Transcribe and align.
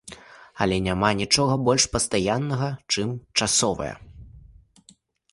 Але 0.65 0.77
няма 0.85 1.09
нічога 1.17 1.57
больш 1.67 1.83
пастаяннага, 1.95 2.69
чым 2.95 3.11
часовае. 3.37 3.91